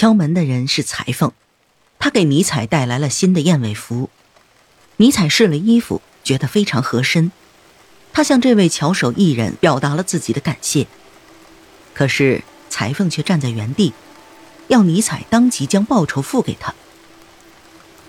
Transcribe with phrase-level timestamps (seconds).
[0.00, 1.30] 敲门的人是裁缝，
[1.98, 4.08] 他给尼采带来了新的燕尾服。
[4.96, 7.30] 尼采试了衣服，觉得非常合身。
[8.10, 10.86] 他向这位巧手艺人表达了自己的感谢。
[11.92, 13.92] 可是裁缝却站在原地，
[14.68, 16.74] 要尼采当即将报酬付给他。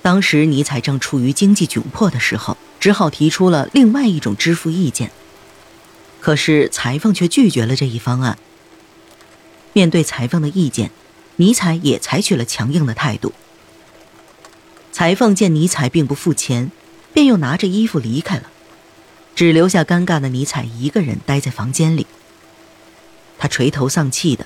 [0.01, 5.11] 当时尼采正处于经济窘迫的时候，只好提出了另外一种支付意见。
[6.21, 8.37] 可是裁缝却拒绝了这一方案。
[9.73, 10.91] 面对裁缝的意见，
[11.41, 13.33] 尼采也采取了强硬的态度。
[14.91, 16.69] 裁缝见尼采并不付钱，
[17.15, 18.43] 便又拿着衣服离开了，
[19.33, 22.05] 只留下尴尬的尼采一个人待在房间里。
[23.39, 24.45] 他垂头丧气的，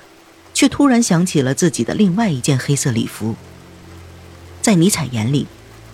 [0.54, 3.34] 却突然想起了自己的另外一件黑色礼服。
[4.62, 5.46] 在尼采眼里，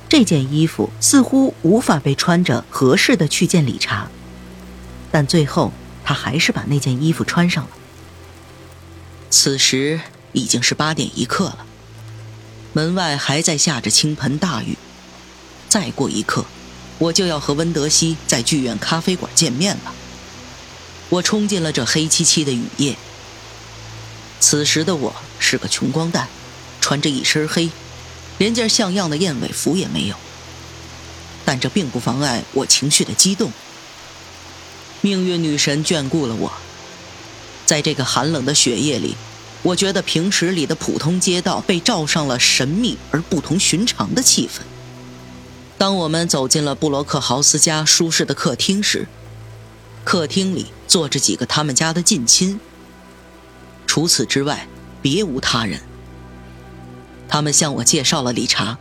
[0.09, 4.09] 这件衣服似乎无法被穿着合适的去见理查，
[5.11, 5.73] 但最后
[6.05, 7.71] 他还是把那件衣服穿上了。
[9.31, 9.99] 此时
[10.33, 11.67] 已经是八点一刻了，
[12.73, 14.77] 门外还在下着倾盆大雨。
[15.69, 16.45] 再过一刻，
[16.99, 19.95] 我就要和温德西在剧院咖啡馆见面了。
[21.09, 22.97] 我冲进了这黑漆漆的雨夜。
[24.41, 26.29] 此时的我是个穷光蛋，
[26.81, 27.71] 穿着一身黑。
[28.39, 30.17] 连件像样的燕尾服也没有，
[31.45, 33.53] 但这并不妨碍我情绪的激动。
[35.01, 36.53] 命运女神眷顾了我，
[37.67, 39.15] 在这个寒冷的雪夜里，
[39.63, 44.61] 我觉得平时里的普通街道被罩上了神秘而不同寻常的气氛。
[45.79, 49.07] 当我们走进了布罗克豪斯家舒适的客厅时，
[50.05, 52.59] 客厅里坐着几个他们家的近亲，
[53.87, 54.67] 除此之外
[55.01, 55.81] 别无他人。
[57.29, 58.79] 他们向我介绍了理查，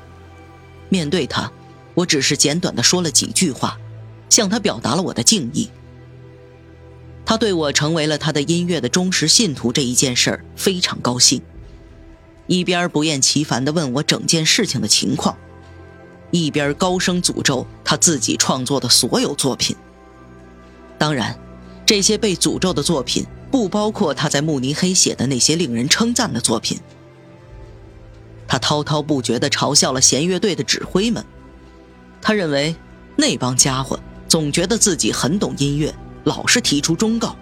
[0.90, 1.52] 面对他，
[1.94, 3.78] 我只是简短的说了几句话，
[4.30, 5.70] 向他表达了我的敬意。
[7.32, 11.42] 他对我成为了他的音乐的忠实信徒这一件事儿非常高兴，
[12.46, 15.38] 一边不厌其烦地问我整件事情的情况，
[16.30, 19.78] 一边高声诅咒他自己创作的所有作品。
[20.98, 21.40] 当然，
[21.86, 26.78] 这些被诅咒的作品不包括他在慕尼黑写的那些令人称赞的作品。
[28.46, 31.26] 他滔滔不绝地嘲笑了弦乐队的指挥们，
[32.22, 32.76] 他认为
[33.16, 33.98] 那帮家伙
[34.28, 37.36] 总觉得自己很懂音乐，老是提出忠告。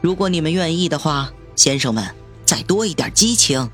[0.00, 3.70] 如果你们愿意的话，先生们，再多一点激情，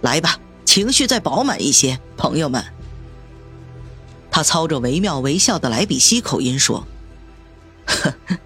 [0.00, 2.64] 来吧，情绪再饱满一些，朋友们。
[4.30, 6.86] 他操着惟妙惟肖的莱比锡口音说
[7.86, 8.38] ：“呵呵，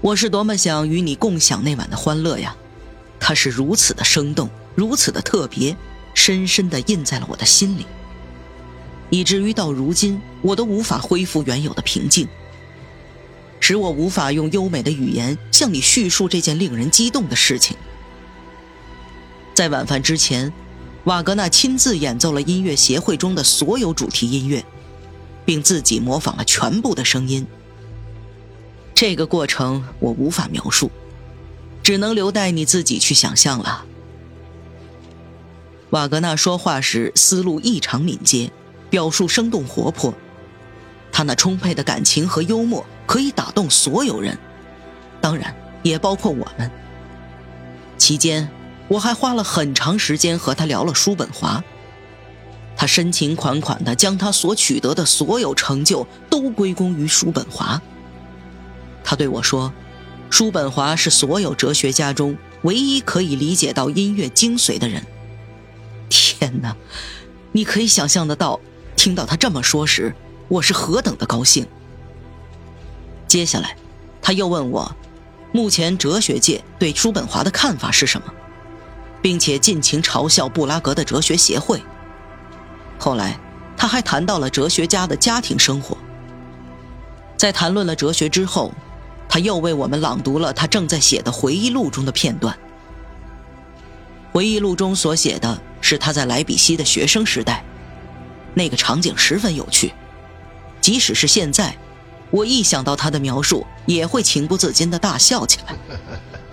[0.00, 2.56] 我是多么想与你共享那晚的欢乐呀！
[3.18, 5.76] 它是如此的生动，如此的特别。”
[6.16, 7.84] 深深的印在了我的心里，
[9.10, 12.28] 以至于到如今，我都无法恢复原有的平静，
[13.66, 17.74] 使我无法用优美的语言向你叙述这件令人激动的事情。
[19.54, 20.52] 在晚饭之前，
[21.04, 24.62] 瓦格纳亲自演奏了音乐协会中的所有主题音乐，
[25.46, 27.46] 并自己模仿了全部的声音。
[28.94, 30.90] 这个过程我无法描述，
[31.82, 33.86] 只能留待你自己去想象了。
[35.88, 38.52] 瓦格纳说话时思路异常敏捷，
[38.90, 40.12] 表述生动活泼。
[41.10, 44.36] 他那充沛的感情和幽默可以打动所有人，
[45.20, 45.54] 当然
[45.84, 46.68] 也包括我们。
[47.96, 48.48] 期间，
[48.88, 51.62] 我还花了很长时间和他聊了叔本华。
[52.76, 57.80] 他深情款款地将他所取得的所有成就都归功于叔本华。
[59.04, 59.72] 他对我说
[60.28, 65.06] ：“叔本华是所有哲学家中唯一可以理解到音乐精髓的人。”
[66.10, 66.76] 天哪，
[67.52, 68.58] 你可以想象得到，
[68.96, 70.12] 听到他这么说时，
[70.48, 71.64] 我是何等的高兴。
[73.34, 73.76] 接下来，
[74.22, 74.94] 他又问我，
[75.50, 78.32] 目前哲学界对叔本华的看法是什么，
[79.20, 81.82] 并且尽情嘲笑布拉格的哲学协会。
[82.96, 83.36] 后来，
[83.76, 85.98] 他还谈到了哲学家的家庭生活。
[87.36, 88.72] 在谈论了哲学之后，
[89.28, 92.56] 他又为我们朗读了他正在写的回忆录中的片段。
[94.30, 95.60] 回忆录中所写的。
[95.80, 97.64] 是他在莱比锡的学生时代，
[98.54, 99.92] 那个场景十分有趣。
[100.80, 101.76] 即使是现在，
[102.34, 105.76] 我一想到他的描述，也会情不自禁地大笑起来。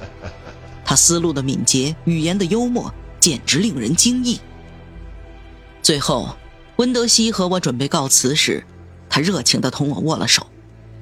[0.86, 4.40] 他思路的敏捷，语言的幽默，简直令人惊异。
[5.82, 6.36] 最后，
[6.76, 8.64] 温德西和我准备告辞时，
[9.10, 10.46] 他热情地同我握了手，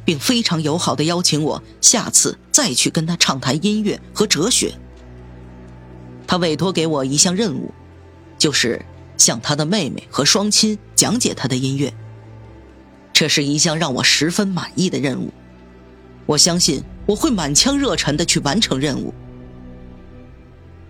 [0.05, 4.73] 并非常友好地邀请我下次再去跟他畅谈音乐和哲学。
[6.25, 7.73] 他委托给我一项任务。
[8.37, 8.81] 就是
[9.17, 11.93] 向他的妹妹和双亲讲解他的音乐，
[13.19, 15.29] 这是一项让我十分满意的任务。
[16.25, 19.13] 我相信我会满腔热忱地去完成任务。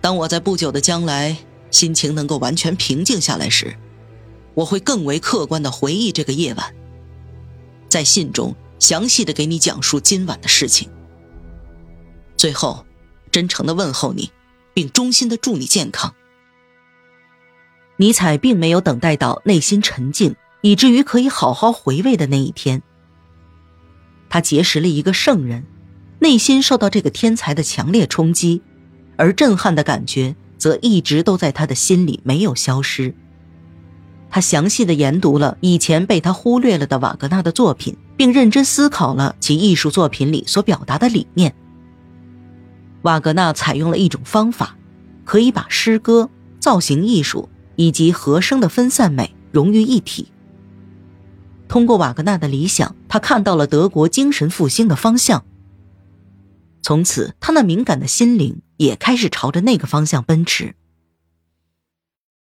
[0.00, 1.36] 当我在不久的将来
[1.72, 3.76] 心情能够完全平静下来时，
[4.54, 6.72] 我会更为客观的回忆这个夜晚，
[7.88, 10.88] 在信中详细的给你讲述今晚的事情。
[12.36, 12.86] 最后，
[13.32, 14.30] 真诚的问候你，
[14.72, 16.14] 并衷心的祝你健康。
[17.96, 22.82] 尼采并没有等待到内心沉静，以至于可以好好回味的那一天。
[24.28, 25.64] 他结识了一个圣人，
[26.18, 28.62] 内心受到这个天才的强烈冲击，
[29.16, 33.14] 而震撼的感觉则一直都在他的心里没有消失。
[34.30, 41.54] 他详细的研读了以前被他忽略了的瓦格纳的作品，并认真思考了其艺术作品里所表达的理念。
[43.02, 44.76] 瓦格纳采用了一种方法，
[45.24, 47.48] 可以把诗歌、造型艺术。
[47.76, 50.28] 以及和声的分散美融于一体。
[51.70, 55.44] 通过瓦格纳的理想，他看到了德国精神复兴的方向。
[56.82, 60.74] 从此，他那敏感的心灵也开始朝着那个方向奔驰。